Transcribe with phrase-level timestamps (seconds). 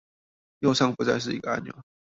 [0.61, 1.79] 右上不再是一個按鈕